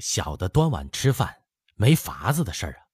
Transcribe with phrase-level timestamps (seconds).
[0.00, 2.88] 小的端碗吃饭没法子的事儿啊。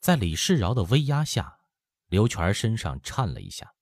[0.00, 1.60] 在李世饶的威压下，
[2.06, 3.74] 刘全身上颤了一下，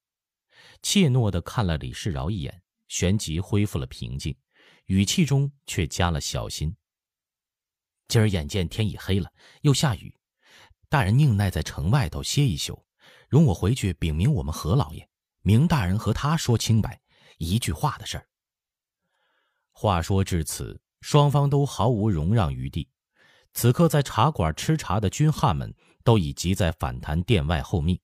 [0.82, 4.36] 怯懦的看了李世饶一眼，旋即恢复了平静，
[4.86, 6.76] 语气中却加了小心。
[8.08, 9.32] 今儿眼见天已黑了，
[9.62, 10.16] 又下雨，
[10.88, 12.86] 大人宁耐在城外头歇一宿，
[13.28, 15.08] 容我回去禀明我们何老爷，
[15.40, 17.00] 明大人和他说清白，
[17.38, 18.28] 一句话的事儿。
[19.72, 20.80] 话说至此。
[21.02, 22.88] 双方都毫无容让余地。
[23.52, 28.00] 此刻在茶馆吃茶的军汉们都已急在反弹殿外候命，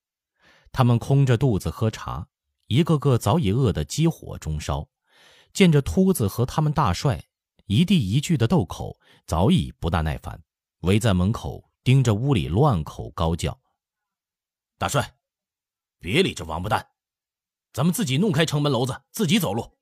[0.73, 2.29] 他们空着肚子喝茶，
[2.67, 4.87] 一个个早已饿得饥火中烧。
[5.55, 7.25] 见着秃子和他们大帅
[7.67, 10.43] 一地一句的斗口，早已不大耐烦，
[10.81, 13.59] 围在门口盯着屋里乱口高叫
[14.77, 15.15] ：“大帅，
[15.99, 16.89] 别理这王八蛋，
[17.73, 19.73] 咱们自己弄开城门楼子，自己走路。”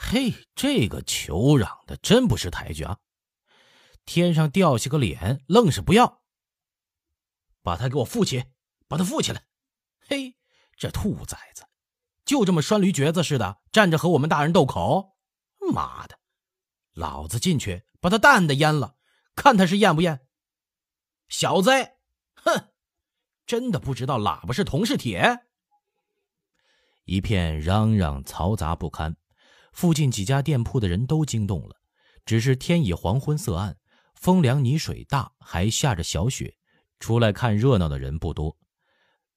[0.00, 2.98] 嘿，这个求嚷的真不识抬举啊！
[4.06, 6.22] 天上掉下个脸，愣是不要。
[7.62, 8.44] 把他给我扶起，
[8.86, 9.44] 把他扶起来！
[10.00, 10.36] 嘿，
[10.76, 11.66] 这兔崽子，
[12.24, 15.16] 就这么拴驴橛子似的站着和我们大人斗口！
[15.72, 16.18] 妈的，
[16.94, 18.96] 老子进去把他蛋的淹了，
[19.34, 20.26] 看他是咽不咽！
[21.28, 21.70] 小子，
[22.34, 22.70] 哼，
[23.44, 25.40] 真的不知道喇叭是铜是铁！
[27.04, 29.16] 一片嚷嚷嘈杂不堪。
[29.72, 31.76] 附近几家店铺的人都惊动了，
[32.24, 33.76] 只是天已黄昏色暗，
[34.14, 36.56] 风凉泥水大，还下着小雪，
[36.98, 38.56] 出来看热闹的人不多。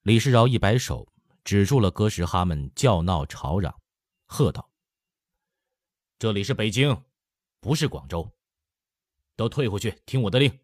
[0.02, 1.08] 李世饶一摆手，
[1.44, 3.74] 止住了哥什哈们叫闹吵嚷，
[4.26, 4.68] 喝道
[6.18, 7.04] ：“这里是北京，
[7.60, 8.28] 不是广州，
[9.36, 10.60] 都退回去，听我的令。”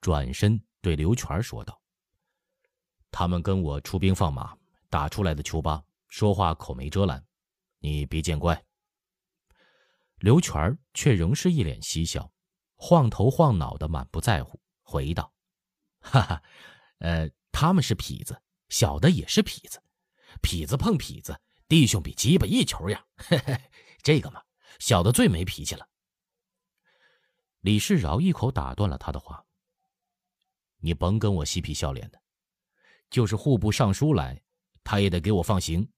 [0.00, 1.78] 转身对刘全说道
[3.12, 4.56] ：“他们跟我出兵放马，
[4.88, 7.22] 打出来的球巴，说话口没遮拦。”
[7.80, 8.64] 你别见怪。
[10.16, 12.32] 刘全却仍是一脸嬉笑，
[12.76, 15.32] 晃头晃脑的，满不在乎，回道
[16.00, 16.42] ：“哈哈，
[16.98, 19.82] 呃，他们是痞子，小的也是痞子，
[20.42, 23.02] 痞子碰痞子，弟兄比鸡巴一球样。
[23.16, 23.58] 嘿嘿，
[24.02, 24.42] 这个嘛，
[24.78, 25.88] 小的最没脾气了。”
[27.60, 29.46] 李世饶一口打断了他的话
[30.80, 32.20] ：“你甭跟我嬉皮笑脸的，
[33.08, 34.42] 就是户部尚书来，
[34.84, 35.90] 他也得给我放行。”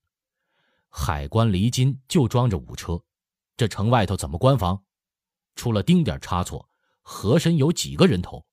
[0.94, 3.02] 海关离京就装着五车，
[3.56, 4.84] 这城外头怎么关防？
[5.54, 6.68] 出了丁点差错，
[7.00, 8.44] 和珅有几个人头？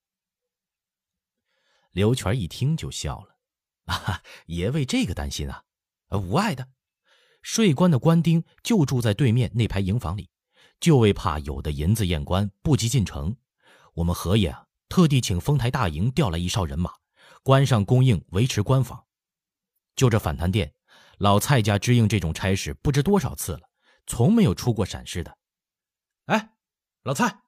[1.92, 3.36] 刘全一听就笑了，
[3.94, 5.66] 啊，爷为这个担心啊？
[6.12, 6.70] 无碍的，
[7.42, 10.30] 税关的官丁就住在对面那排营房里，
[10.80, 13.36] 就为怕有的银子验官不及进城，
[13.96, 16.94] 我们何爷啊特地请丰台大营调来一哨人马，
[17.44, 19.06] 关上供应，维持关防。
[19.98, 20.74] 就这反弹店。
[21.20, 23.70] 老蔡家支应这种差事不知多少次了，
[24.08, 25.38] 从没有出过闪失的。
[26.28, 26.56] 哎，
[27.04, 27.42] 老蔡！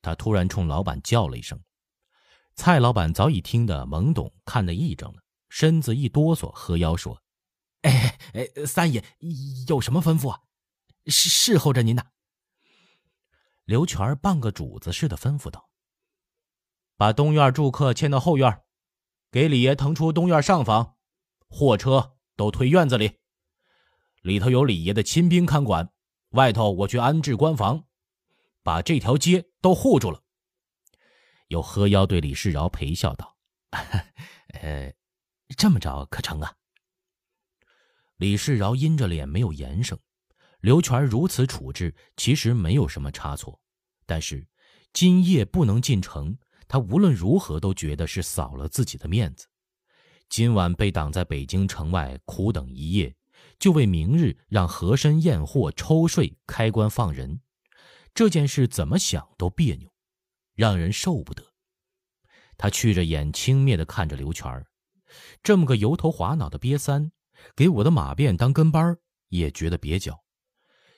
[0.00, 1.60] 他突然冲老板叫了一声。
[2.54, 7.20] 蔡老板早已听得懵懂，看得一怔了，身子一哆嗦，合腰说
[7.82, 9.04] ：“哎哎，三爷
[9.66, 10.40] 有什么吩咐啊？
[11.06, 12.04] 侍侍候着您呢。”
[13.66, 15.68] 刘全半个主子似的吩咐道
[16.96, 18.62] ：“把东院住客迁到后院，
[19.32, 20.96] 给李爷腾出东院上房，
[21.48, 23.18] 货车。”都推院子里，
[24.22, 25.90] 里头有李爷的亲兵看管，
[26.30, 27.86] 外头我去安置官房，
[28.62, 30.22] 把这条街都护住了。
[31.48, 33.36] 又喝腰对李世饶陪笑道
[34.60, 34.92] ：“呃，
[35.56, 36.54] 这么着可成啊？”
[38.16, 39.98] 李世饶阴着脸没有言声。
[40.60, 43.60] 刘全如此处置，其实没有什么差错，
[44.04, 44.44] 但是
[44.92, 46.36] 今夜不能进城，
[46.66, 49.46] 他无论如何都觉得是扫了自己的面子。
[50.28, 53.14] 今晚被挡在北京城外苦等一夜，
[53.58, 57.40] 就为明日让和珅验货、抽税、开关放人，
[58.12, 59.90] 这件事怎么想都别扭，
[60.54, 61.42] 让人受不得。
[62.58, 64.66] 他觑着眼，轻蔑地看着刘全儿，
[65.42, 67.12] 这么个油头滑脑的瘪三，
[67.54, 68.96] 给我的马便当跟班
[69.28, 70.24] 也觉得蹩脚，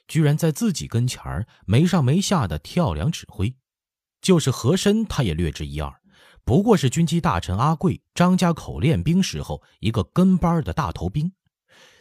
[0.07, 3.55] 居然在自己跟前儿没上没下的跳梁指挥，
[4.21, 6.01] 就是和珅他也略知一二。
[6.49, 11.31] 不过是军机大臣阿贵张家口练兵时候一个跟班的大头兵，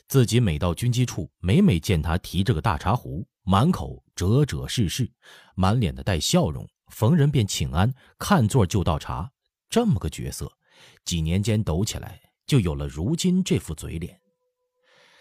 [0.07, 5.11] 自己每到军机处，每每见他提着个大茶壶，满口折折事事，
[5.55, 9.29] 满脸的带笑容，逢人便请安，看座就倒茶，
[9.69, 10.49] 这么个角色，
[11.03, 14.17] 几年间抖起来，就有了如今这副嘴脸。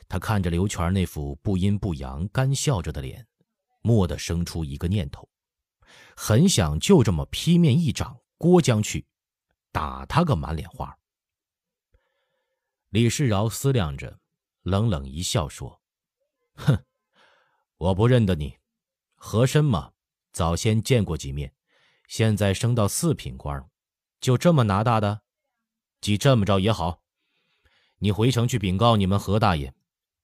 [0.09, 3.27] 他看着刘全那副不阴不阳、干笑着的脸，
[3.83, 5.29] 蓦地生出一个念头，
[6.15, 9.05] 很想就这么劈面一掌郭将去。
[9.77, 10.97] 打他个满脸花！
[12.89, 14.19] 李世饶思量着，
[14.63, 15.83] 冷冷一笑说
[16.57, 16.83] ：“哼，
[17.77, 18.57] 我不认得你，
[19.17, 19.93] 和珅嘛，
[20.33, 21.53] 早先见过几面，
[22.09, 23.63] 现在升到四品官，
[24.19, 25.21] 就这么拿大的？
[26.01, 27.03] 既这么着也好，
[27.99, 29.75] 你回城去禀告你们何大爷，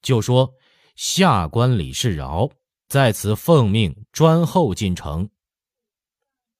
[0.01, 0.55] 就说
[0.97, 2.51] 下官李世饶
[2.89, 5.29] 在此奉命专候进城。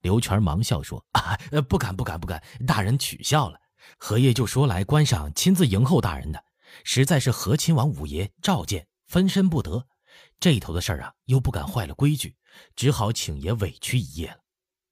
[0.03, 1.35] 刘全忙笑说：“啊，
[1.67, 3.59] 不敢，不敢，不敢，大人取笑了。
[3.97, 6.45] 何爷就说来观赏亲自迎候大人的，
[6.83, 9.87] 实在是和亲王五爷召见，分身不得。
[10.39, 12.35] 这头的事儿啊，又不敢坏了规矩，
[12.75, 14.37] 只好请爷委屈一夜了。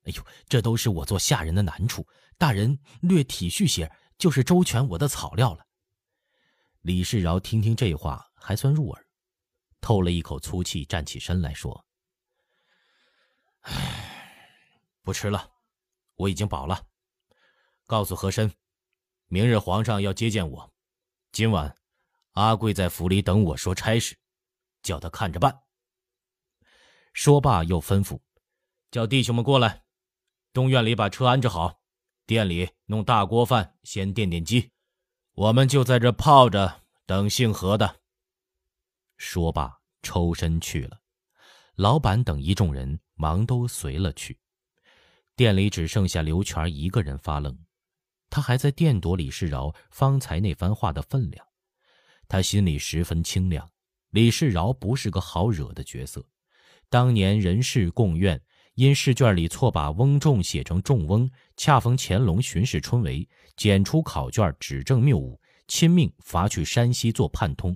[0.06, 3.92] 哎呦，这都是我做下人的难处，大人略体恤些。”
[4.22, 5.66] 就是周全我的草料了。
[6.82, 9.04] 李世饶听听这话还算入耳，
[9.82, 11.84] 透了一口粗气，站起身来说
[13.66, 14.11] ：“唉，
[15.04, 15.52] 不吃了，
[16.16, 16.88] 我已经饱了。
[17.86, 18.54] 告诉和珅，
[19.28, 20.74] 明日皇上要接见我，
[21.32, 21.76] 今晚
[22.32, 24.18] 阿贵在府里等我说差事，
[24.82, 25.64] 叫他看着办。”
[27.14, 28.20] 说罢又吩咐
[28.92, 29.84] ：“叫弟兄们过来，
[30.54, 31.82] 东院里把车安置好。”
[32.28, 34.72] 店里弄大锅饭，先垫垫饥，
[35.34, 38.00] 我们就在这泡着等姓何的。
[39.18, 41.02] 说罢，抽身去了。
[41.76, 44.40] 老板等一众人忙都随了去。
[45.36, 47.58] 店里只剩下刘全一个人发愣，
[48.30, 51.46] 他还在惦夺李世饶方才那番话的分量。
[52.28, 53.70] 他心里十分清亮，
[54.12, 56.26] 李世饶不是个好惹的角色。
[56.90, 58.42] 当年人事共怨。
[58.76, 67.76] 因试卷里错把翁仲写成仲翁，恰逢乾隆巡视春闱，检出考卷指正谬误，亲命罚去山西做判通。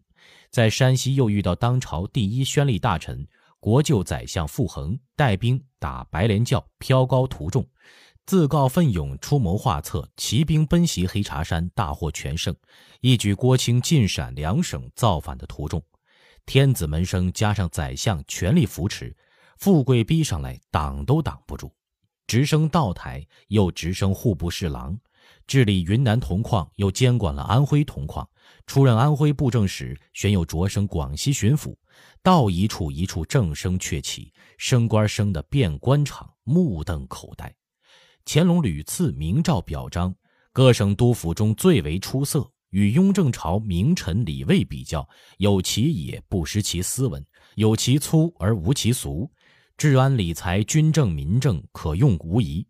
[0.49, 3.27] 在山西又遇到当朝第一宣力大臣、
[3.65, 7.67] 国舅宰相傅恒带兵打白莲教，飘高图众，
[8.27, 12.55] 自告奋勇出谋划策，骑兵奔袭黑茶山，大获全胜，
[13.01, 15.81] 一举郭清晋陕两省造反的途中。
[16.45, 19.17] 天子门生加上宰相全力扶持。
[19.57, 21.73] 富贵逼上来，挡都挡不住。
[22.27, 24.95] 直升道台，又直升户部侍郎，
[25.47, 28.29] 治理云南铜矿，又监管了安徽铜矿。
[28.65, 31.75] 出任安徽布政使，旋又擢升广西巡抚。
[32.21, 37.53] 到一处一处正声鹊起，升官升得遍官场，目瞪口呆。
[38.25, 40.13] 乾隆屡次明诏表彰，
[40.51, 45.07] 各省督府中最为出色，与雍正朝名臣李卫比较，
[45.37, 47.21] 有其野，不失其斯文；
[47.53, 49.31] 有其粗而无其俗。
[49.77, 52.65] 治安理财、军政民政可用无疑。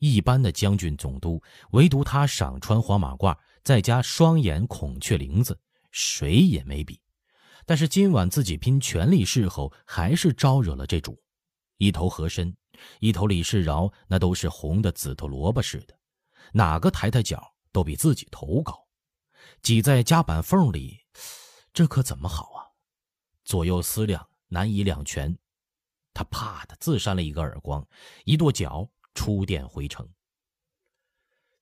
[0.00, 5.58] 一般的将军总督，唯独他赏穿黄马褂，再加双眼孔雀翎子，
[5.90, 7.00] 谁也没比。
[7.66, 11.22] 但是今晚自己拼全力侍候，还是招惹了这主。
[11.76, 12.56] 一头和珅，
[12.98, 15.98] 一头李世饶，那都是红的紫头萝卜似的，
[16.52, 18.88] 哪个抬抬脚都比自己头高，
[19.62, 20.98] 挤在夹板缝里，
[21.72, 22.64] 这可怎么好啊？
[23.44, 25.38] 左右思量，难以两全。
[26.14, 27.86] 他啪的自扇了一个耳光，
[28.24, 30.08] 一跺脚出店回城。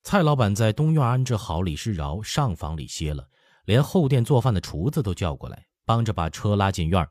[0.06, 3.28] 蔡老板在东院安置好李世饶，上房里歇了，
[3.64, 7.04] 连后殿做饭的厨子都叫过来，帮着把车拉进院，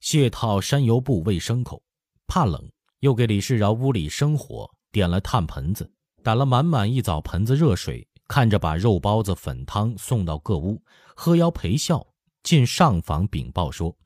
[0.00, 1.80] 卸套山油布喂牲口。
[2.26, 2.68] 怕冷，
[2.98, 5.88] 又给李世饶屋里生火，点了炭盆子，
[6.24, 10.82] 打了满满一澡盆子热水，看着把肉包子、粉汤送到各屋，
[11.14, 12.04] 喝腰陪笑，
[12.42, 13.96] 进上房禀报说：“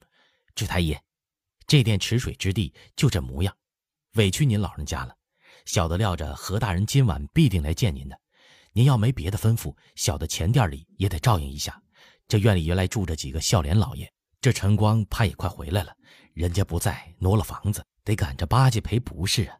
[0.54, 1.02] 知太爷。”
[1.66, 3.56] 这殿池水之地就这模样，
[4.16, 5.16] 委屈您老人家了。
[5.64, 8.20] 小的料着何大人今晚必定来见您的，
[8.76, 11.82] 您要没别的吩咐，小的前店里也得照应一下。
[12.28, 15.96] 这院里原来住着几个孝廉老爷，这晨光怕也快回来了，
[16.34, 19.56] 人家不在，挪了房子，得赶着巴结赔不是啊。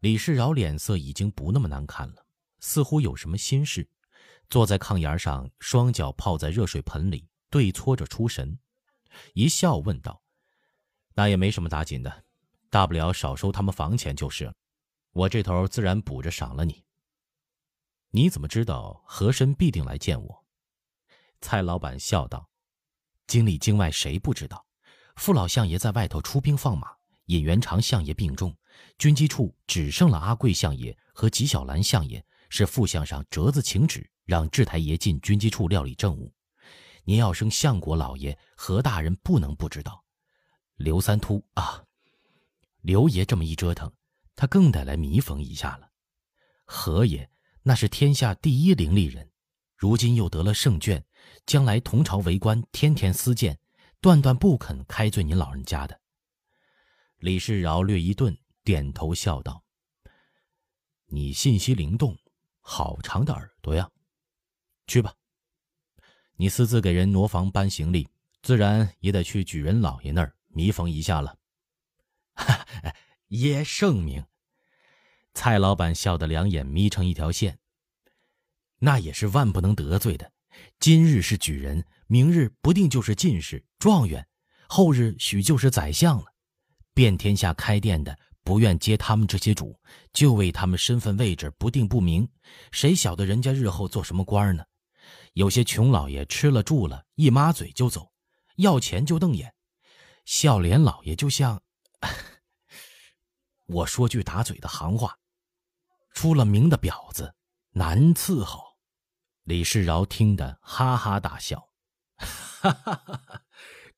[0.00, 2.16] 李世饶脸色已经不那么难看了，
[2.60, 3.88] 似乎有什么心事，
[4.50, 8.58] 坐在炕沿上，双脚泡在热水盆里，对搓着出神，
[9.32, 10.20] 一笑问道。
[11.14, 12.24] 那也没什么打紧的，
[12.68, 14.52] 大不了少收他们房钱就是了。
[15.12, 16.84] 我这头自然补着赏了你。
[18.14, 20.44] 你怎么知道和珅必定来见我？
[21.40, 22.46] 蔡老板笑道
[23.26, 24.66] ：“京里京外谁不知道？
[25.16, 26.88] 傅老相爷在外头出兵放马，
[27.24, 28.54] 尹元长相爷病重，
[28.98, 36.30] 军机处只剩了阿贵相爷和纪晓岚相爷，是副相上折子请旨，让智台爷进军机处料理政务。
[37.04, 40.04] 您要生相国老爷，何大人不能不知道。”
[40.76, 41.82] 刘三秃啊，
[42.82, 43.90] 刘爷这么一折腾，
[44.36, 45.88] 他更得来弥缝一下了。
[46.66, 47.30] 何爷
[47.62, 49.30] 那是天下第一伶俐人，
[49.76, 51.02] 如今又得了圣眷，
[51.46, 53.58] 将来同朝为官，天天私见，
[54.00, 56.00] 断断不肯开罪您老人家的。
[57.18, 59.62] 李世饶略一顿，点头笑道
[61.06, 62.18] ：“你信息灵动，
[62.60, 63.88] 好长的耳朵呀。
[64.86, 65.14] 去吧，
[66.36, 68.08] 你私自给人挪房搬行李，
[68.42, 71.38] 自然也得去举人老爷那儿。”弥缝一下了，
[72.34, 72.66] 哈
[73.28, 74.22] 爷圣明。
[75.34, 77.58] 蔡老板笑得两眼眯成一条线。
[78.78, 80.32] 那也是万不能得罪的。
[80.78, 84.26] 今日是举人，明日不定就是进士、状元，
[84.68, 86.26] 后日许就是宰相了。
[86.92, 89.78] 遍天下开店的不愿接他们这些主，
[90.12, 92.28] 就为他们身份位置不定不明，
[92.70, 94.64] 谁晓得人家日后做什么官呢？
[95.32, 98.12] 有些穷老爷吃了住了，一抹嘴就走，
[98.56, 99.54] 要钱就瞪眼。
[100.26, 101.62] 笑脸老爷就像……
[103.66, 105.16] 我说句打嘴的行话，
[106.12, 107.34] 出了名的婊子，
[107.70, 108.78] 难伺候。
[109.44, 111.70] 李世饶听得哈哈大笑，
[112.16, 113.42] 哈哈哈哈！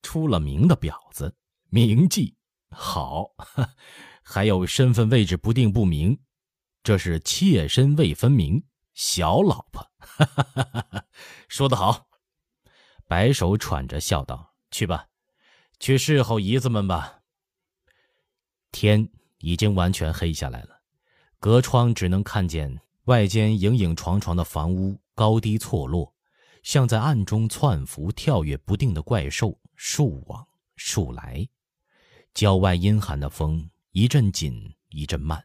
[0.01, 1.35] 出了名的婊子，
[1.69, 2.35] 铭记
[2.69, 3.35] 好。
[4.23, 6.19] 还有身份位置不定不明，
[6.81, 9.91] 这是妾身未分明，小老婆。
[9.99, 11.05] 哈哈哈！
[11.47, 12.07] 说得好。
[13.07, 15.09] 白手喘着笑道：“去吧，
[15.79, 17.19] 去侍候姨子们吧。”
[18.71, 20.74] 天已经完全黑下来了，
[21.45, 24.99] 隔窗只能看见外间影影幢幢的房屋。
[25.13, 26.11] 高低错落，
[26.63, 30.43] 像在暗中窜伏、跳跃不定的怪兽，数往
[30.75, 31.47] 数来。
[32.33, 35.39] 郊外阴寒的风一阵紧一阵慢，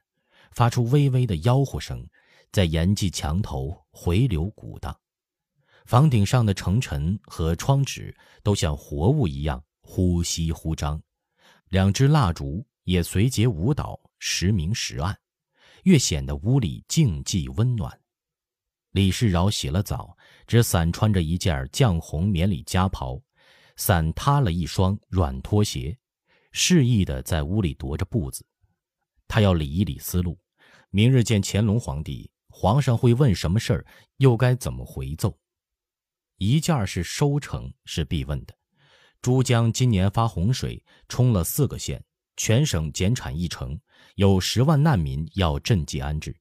[0.52, 2.02] 发出微微的吆喝声，
[2.50, 4.98] 在檐际墙头回流鼓荡。
[5.84, 10.98] 房顶上的城尘和窗纸都像活物一样呼吸忽张，
[11.68, 15.14] 两只蜡烛也随节舞蹈，时明时暗，
[15.84, 17.98] 越显得屋里静寂温暖。
[18.92, 23.22] 李世饶洗了澡，只散穿着一件绛红棉里夹袍，
[23.76, 25.96] 散塌了一双软拖鞋，
[26.50, 28.44] 示意的在屋里踱着步子。
[29.28, 30.36] 他要理一理思路，
[30.90, 35.38] 明日见乾隆皇帝，皇上会问什么事儿，又该怎么回奏？
[36.38, 38.56] 一件是收成是必问的，
[39.22, 42.02] 珠江今年发洪水，冲了四个县，
[42.36, 43.78] 全省减产一成，
[44.16, 46.34] 有十万难民要赈济安置。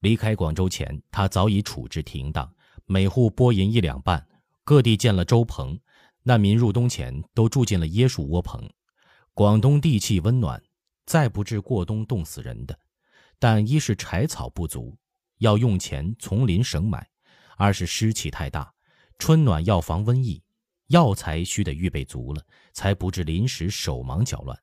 [0.00, 2.52] 离开广州前，他早已处置停当，
[2.86, 4.26] 每户拨银一两半，
[4.64, 5.78] 各地建了粥棚，
[6.22, 8.68] 难民入冬前都住进了椰树窝棚。
[9.34, 10.62] 广东地气温暖，
[11.06, 12.78] 再不至过冬冻死人的。
[13.38, 14.96] 但一是柴草不足，
[15.38, 17.00] 要用钱从邻省买；
[17.56, 18.72] 二是湿气太大，
[19.18, 20.42] 春暖要防瘟疫，
[20.88, 24.56] 药材须得预备足了，才不至临时手忙脚乱；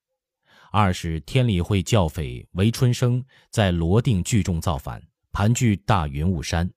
[0.71, 5.01] 二是天理会教匪韦春生在罗定聚众造反。
[5.31, 6.69] 盘踞大云雾山，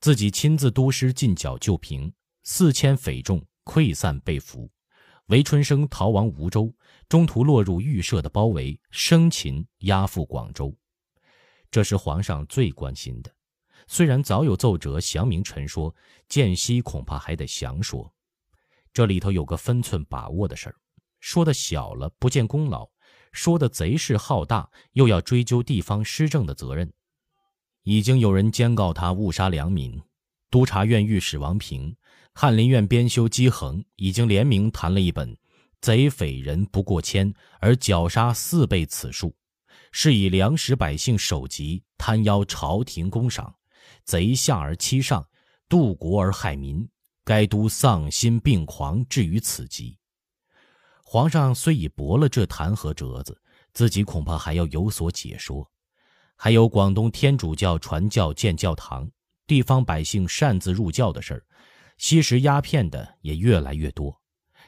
[0.00, 4.70] 自己亲自督师进剿旧平，四千匪众溃散被俘。
[5.26, 6.74] 韦春生逃亡梧州，
[7.08, 10.74] 中途落入预设的包围，生擒押赴广州。
[11.70, 13.30] 这是皇上最关心的。
[13.86, 15.94] 虽然早有奏折降明陈说，
[16.28, 18.12] 间隙恐怕还得详说。
[18.92, 20.76] 这里头有个分寸把握的事儿，
[21.20, 22.88] 说的小了不见功劳，
[23.32, 26.92] 说的贼势浩大又要追究地方施政的责任。
[27.84, 30.00] 已经有人监告他误杀良民，
[30.50, 31.96] 督察院御史王平、
[32.34, 35.32] 翰林院编修姬衡已经联名谈了一本
[35.80, 39.28] 《贼匪人不过千而绞杀四倍此数》，
[39.92, 43.54] 是以粮食百姓首级，贪邀朝廷公赏，
[44.04, 45.26] 贼下而欺上，
[45.68, 46.88] 渡国而害民，
[47.24, 49.97] 该都丧心病狂至于此极。
[51.10, 53.40] 皇上虽已驳了这弹劾折子，
[53.72, 55.66] 自己恐怕还要有所解说。
[56.36, 59.10] 还有广东天主教传教建教堂，
[59.46, 61.42] 地方百姓擅自入教的事儿，
[61.96, 64.14] 吸食鸦片的也越来越多。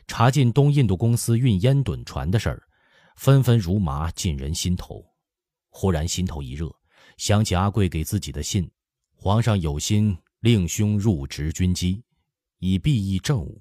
[0.06, 2.62] 查禁东印度公司运烟趸船的事儿，
[3.16, 5.04] 纷纷如麻进人心头。
[5.68, 6.74] 忽然心头一热，
[7.18, 8.70] 想起阿贵给自己的信，
[9.14, 12.02] 皇上有心令兄入职军机，
[12.60, 13.60] 以毕役政务，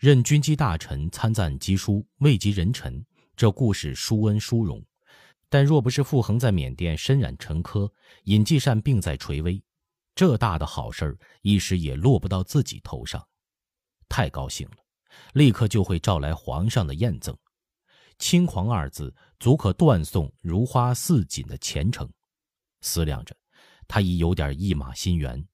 [0.00, 3.04] 任军机大臣参赞机书，位极人臣。
[3.36, 4.82] 这故事殊恩殊荣。
[5.50, 7.92] 但若不是傅恒在缅甸身染沉疴，
[8.24, 9.62] 尹继善病在垂危，
[10.14, 13.22] 这大的好事儿一时也落不到自己头上。
[14.08, 14.76] 太高兴了，
[15.34, 17.36] 立刻就会召来皇上的验赠。
[18.18, 22.10] 轻狂二字足可断送如花似锦的前程。
[22.80, 23.36] 思量着，
[23.86, 25.46] 他已有点一马心猿。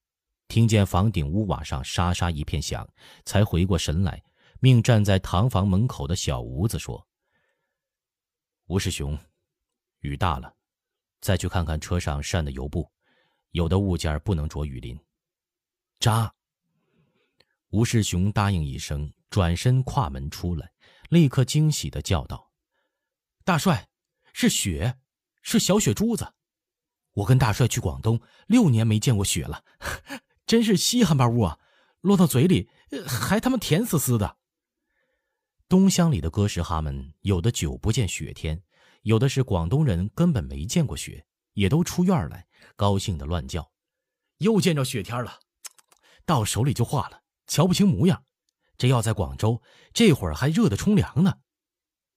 [0.47, 2.89] 听见房顶屋瓦上沙沙一片响，
[3.25, 4.23] 才回过神来，
[4.61, 7.07] 命站在堂房门口的小吴子说
[8.67, 9.19] ：“吴师兄。”
[10.01, 10.55] 雨大了，
[11.21, 12.91] 再去看看车上扇的油布，
[13.51, 14.99] 有的物件不能着雨淋。
[15.99, 16.33] 扎。
[17.71, 20.73] 吴世雄答应一声，转身跨门出来，
[21.11, 22.53] 立刻惊喜的叫道
[23.45, 23.89] ：“大帅，
[24.33, 24.99] 是雪，
[25.43, 26.33] 是小雪珠子！
[27.13, 29.65] 我跟大帅去广东六年没见过雪了，
[30.47, 31.59] 真是稀罕巴物啊！
[32.01, 32.71] 落到嘴里
[33.07, 34.39] 还他妈甜丝丝的。”
[35.69, 38.63] 东乡里的哥什哈们有的久不见雪天。
[39.03, 43.73] 有的是广东人，根本没见过雪，也都出院来，高兴的乱叫
[44.39, 45.41] ：“又见着雪天了，
[46.27, 48.25] 到手里就化了，瞧不清模样。
[48.77, 51.39] 这要在广州，这会儿还热得冲凉呢。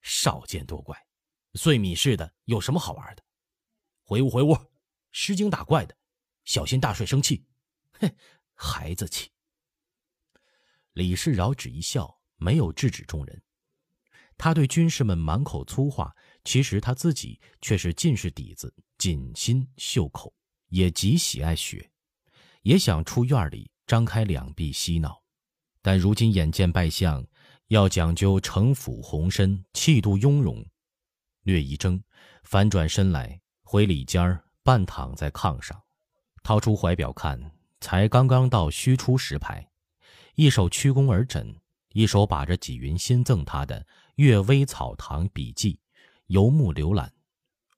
[0.01, 1.05] 少见多怪，
[1.53, 3.23] 碎米似的，有什么好玩的？
[4.03, 4.57] 回屋回屋，
[5.11, 5.95] 失惊打怪的，
[6.43, 7.45] 小心大帅生气。
[7.99, 8.11] 哼，
[8.53, 9.31] 孩子气。”
[10.93, 13.41] 李世饶只一笑，没有制止众人。
[14.37, 20.33] 他对军士们满口粗话，其实他自己却是尽是底子，紧心绣口，
[20.69, 21.91] 也极喜爱雪，
[22.61, 25.21] 也想出院里张开两臂嬉闹。
[25.81, 27.25] 但如今眼见拜相，
[27.67, 30.65] 要讲究城府宏深，气度雍容，
[31.43, 32.01] 略一怔，
[32.43, 35.81] 反转身来，回里间儿半躺在炕上，
[36.43, 39.69] 掏出怀表看，才刚刚到虚出十排，
[40.35, 41.55] 一手屈肱而枕，
[41.99, 43.81] 一手把着纪云新赠他的。
[44.15, 45.73] 《阅微草堂笔记》，
[46.27, 47.13] 游目浏览，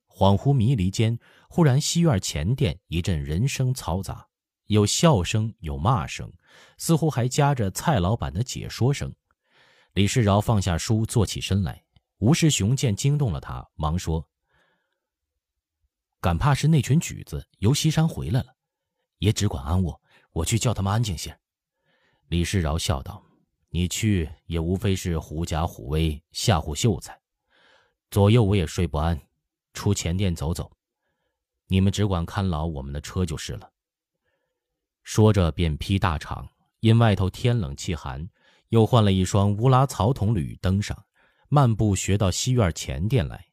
[0.07, 1.17] 恍惚迷离间，
[1.49, 4.27] 忽然西院前殿一阵人声嘈杂，
[4.67, 6.31] 有笑声，有骂声，
[6.77, 9.11] 似乎还夹着蔡老板的解说声。
[9.93, 11.83] 李世饶放下书，坐起身来。
[12.19, 14.29] 吴世雄见惊动了他，忙说
[16.21, 18.55] ：“敢怕是那群举子由西山回来了，
[19.17, 19.99] 也只管安卧，
[20.31, 21.35] 我去叫他们安静些。”
[22.29, 23.23] 李世饶笑道。
[23.73, 27.17] 你去也无非是狐假虎威吓唬秀才，
[28.09, 29.17] 左右我也睡不安，
[29.73, 30.69] 出前殿走走，
[31.67, 33.71] 你们只管看牢我们的车就是了。
[35.03, 36.45] 说着便披大氅，
[36.81, 38.29] 因外头天冷气寒，
[38.67, 41.05] 又换了一双乌拉草筒履登上，
[41.47, 43.45] 漫步学到西院前殿来。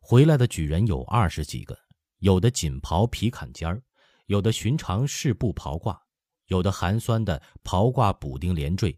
[0.00, 1.76] 回来的举人有二十几个，
[2.18, 3.82] 有的锦袍皮坎肩儿，
[4.26, 5.98] 有的寻常式布袍褂，
[6.46, 8.96] 有的寒酸的袍褂补丁连缀。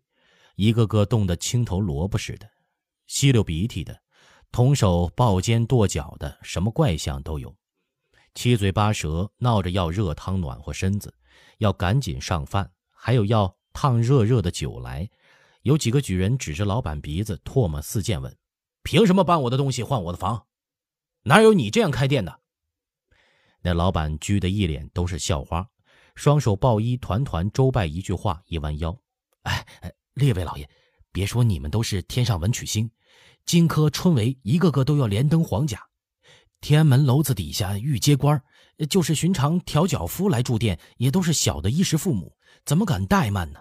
[0.56, 2.49] 一个个冻得青头萝卜似的，
[3.06, 4.02] 吸溜鼻涕的，
[4.50, 7.54] 同手抱肩跺脚的，什么怪相都有。
[8.35, 11.15] 七嘴八舌闹着要热汤暖和身子，
[11.58, 15.08] 要赶紧上饭，还有要烫热热的酒来。
[15.62, 18.36] 有几个举人指着老板鼻子唾沫四溅问
[18.82, 20.47] ：“凭什么搬我的东西换我的房？
[21.23, 22.41] 哪有你这样开店的？”
[23.62, 25.69] 那老板拘得一脸都是笑花，
[26.15, 28.99] 双手抱衣团团周拜一句话，一弯腰
[29.45, 30.69] ：“哎哎。”列位老爷，
[31.11, 32.91] 别说你们都是天上文曲星，
[33.47, 35.83] 荆轲、春闱一个个都要连登黄甲，
[36.61, 38.43] 天安门楼子底下御阶官
[38.91, 43.61] 就是寻常调脚夫来住店，也都是小的衣食父母，怎么敢怠慢呢？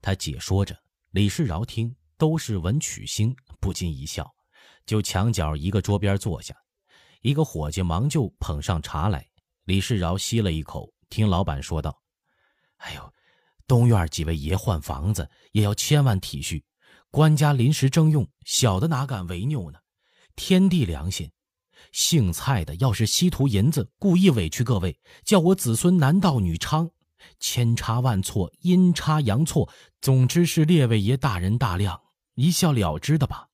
[0.00, 0.78] 他解说着，
[1.10, 4.32] 李世饶听都是文曲星，不禁一笑，
[4.86, 6.54] 就墙角一个桌边坐下，
[7.22, 9.26] 一个伙计忙就捧上茶来。
[9.64, 12.00] 李世饶吸了一口，听老板说道
[12.78, 13.12] ：“哎呦。”
[13.66, 16.62] 东院几位爷换房子也要千万体恤，
[17.10, 19.78] 官家临时征用，小的哪敢违拗呢？
[20.36, 21.30] 天地良心，
[21.92, 26.90] 姓蔡的要是稀图银子，故意委屈各位，叫我子孙男盗女娼，
[27.38, 32.00] 千差万错，阴差阳错，总之是列位爷大人大量，
[32.34, 33.48] 一笑了之的吧。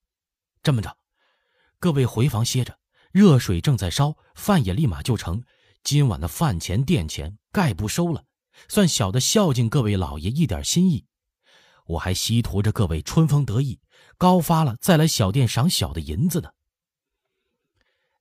[0.62, 0.96] 这么着，
[1.78, 2.78] 各位回房歇着，
[3.12, 5.42] 热水正在烧，饭也立马就成，
[5.84, 8.24] 今晚的饭钱店钱概不收了。
[8.68, 11.06] 算小的孝敬各位老爷一点心意，
[11.86, 13.80] 我还稀图着各位春风得意，
[14.16, 16.50] 高发了再来小店赏小的银子呢。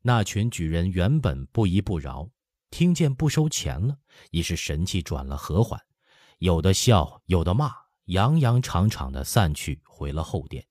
[0.02, 2.30] 那群举人原本不依不饶，
[2.72, 3.98] 听见不收钱了，
[4.32, 5.80] 已是神气转了和缓，
[6.38, 7.74] 有的笑，有的骂，
[8.06, 10.66] 洋洋场场的散去，回了后殿，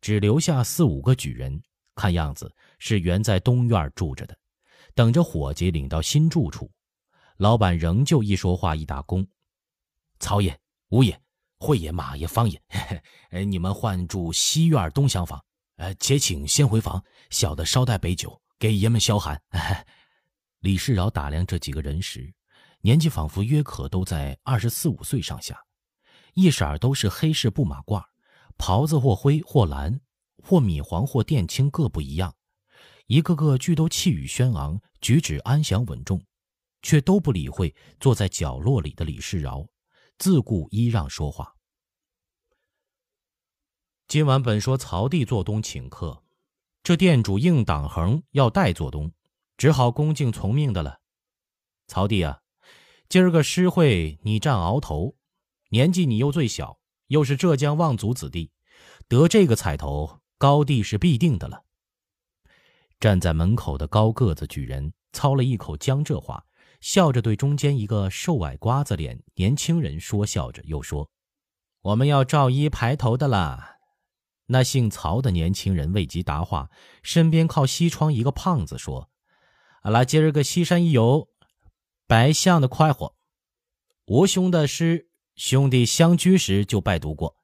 [0.00, 1.62] 只留下四五个举人，
[1.94, 4.36] 看样子是原在东院住着的，
[4.94, 6.70] 等着伙计领到新住处。
[7.36, 9.26] 老板仍旧一说话一打工，
[10.20, 10.56] 曹爷、
[10.90, 11.20] 吴爷、
[11.58, 12.62] 慧爷、马爷、方爷，
[13.44, 15.44] 你们换住西院东厢房。
[15.76, 19.42] 呃，且请先回房，小的捎带杯酒给爷们消寒。
[20.60, 22.32] 李世饶打量这几个人时，
[22.80, 25.60] 年纪仿佛约可都在二十四五岁上下，
[26.34, 28.04] 一色都是黑式布马褂，
[28.56, 30.00] 袍子或灰或蓝，
[30.40, 32.32] 或米黄或靛青，各不一样。
[33.08, 36.24] 一个个俱都气宇轩昂，举止安详稳重。
[36.84, 39.66] 却都不理会坐在角落里的李世饶，
[40.18, 41.56] 自顾依让说话。
[44.06, 46.22] 今晚本说曹弟做东请客，
[46.82, 49.10] 这店主硬挡横要代做东，
[49.56, 51.00] 只好恭敬从命的了。
[51.88, 52.42] 曹弟啊，
[53.08, 55.16] 今儿个诗会你占鳌头，
[55.70, 58.52] 年纪你又最小，又是浙江望族子弟，
[59.08, 61.64] 得这个彩头，高第是必定的了。
[63.00, 66.44] 站在门口的高个子举人操了一口江浙话。
[66.84, 71.08] 笑着对中间一个瘦矮瓜子脸年轻人说笑着，又说
[71.80, 73.78] ：“我们要照一排头的啦。”
[74.48, 76.68] 那姓曹的年轻人未及答话，
[77.02, 79.08] 身边靠西窗一个胖子说
[79.80, 81.26] ：“阿拉今儿个西山一游，
[82.06, 83.16] 白相的快活。
[84.04, 87.38] 吴兄的诗，兄弟相居时就拜读过，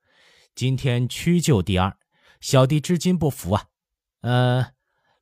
[0.54, 1.96] 今天屈就第二，
[2.42, 3.68] 小弟至今不服啊。
[4.20, 4.72] 呃，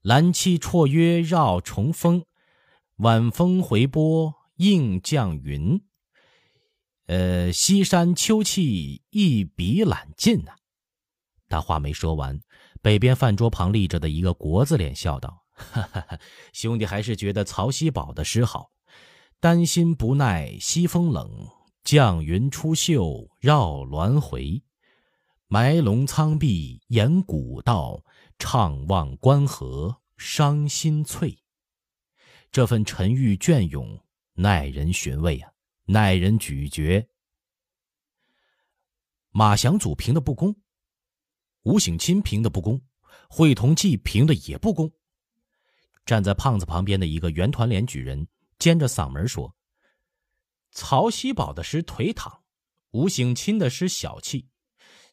[0.03, 2.25] 蓝气绰约绕重峰，
[2.99, 5.81] 晚风回波映绛云。
[7.07, 10.53] 呃，西山秋气一笔揽尽呐。”
[11.49, 12.41] 他话没说完，
[12.83, 16.19] 北边饭桌旁立着的一个国字脸笑道：“哈哈哈，
[16.53, 18.71] 兄弟还是觉得曹锡宝的诗好。
[19.41, 21.49] 丹心不耐西风冷，
[21.85, 24.63] 降云出岫绕鸾回。
[25.47, 28.03] 埋龙苍壁掩古道，
[28.39, 31.39] 怅望关河伤心翠。
[32.51, 34.03] 这份沉郁隽永，
[34.35, 35.53] 耐人寻味啊，
[35.85, 37.09] 耐人咀嚼。
[39.31, 40.55] 马祥祖评的不公。”
[41.65, 42.81] 吴醒钦评的不公，
[43.29, 44.91] 会同济评的也不公。
[46.07, 48.27] 站在胖子旁边的一个圆团脸举人
[48.59, 49.55] 尖着嗓门说
[50.73, 52.43] ：“曹锡宝的诗颓唐，
[52.93, 54.49] 吴醒钦的诗小气，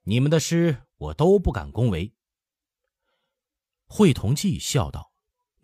[0.04, 2.14] 你们的诗我都不敢恭维。”
[3.88, 5.12] 会同济笑道：“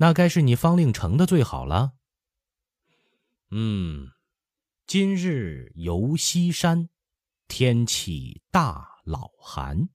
[0.02, 1.92] 那该是你方令成的最好了。”
[3.54, 4.08] 嗯，
[4.88, 6.90] 今日游西山，
[7.48, 9.90] 天气大老寒。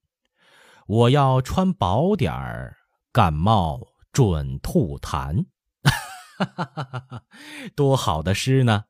[0.87, 2.77] 我要穿薄点儿，
[3.11, 5.47] 感冒准吐痰，
[5.83, 7.25] 哈哈哈哈哈
[7.75, 8.85] 多好的诗呢！